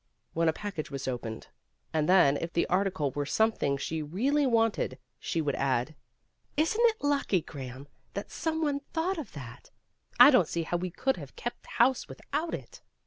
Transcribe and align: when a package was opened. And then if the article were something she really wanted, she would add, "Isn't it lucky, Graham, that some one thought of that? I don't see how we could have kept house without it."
when 0.33 0.49
a 0.49 0.53
package 0.53 0.89
was 0.89 1.07
opened. 1.07 1.49
And 1.93 2.09
then 2.09 2.35
if 2.37 2.53
the 2.53 2.65
article 2.65 3.11
were 3.11 3.27
something 3.27 3.77
she 3.77 4.01
really 4.01 4.47
wanted, 4.47 4.97
she 5.19 5.41
would 5.41 5.53
add, 5.53 5.93
"Isn't 6.57 6.81
it 6.85 7.03
lucky, 7.03 7.41
Graham, 7.43 7.87
that 8.15 8.31
some 8.31 8.63
one 8.63 8.79
thought 8.93 9.19
of 9.19 9.33
that? 9.33 9.69
I 10.19 10.31
don't 10.31 10.47
see 10.47 10.63
how 10.63 10.77
we 10.77 10.89
could 10.89 11.17
have 11.17 11.35
kept 11.35 11.67
house 11.77 12.07
without 12.07 12.55
it." 12.55 12.81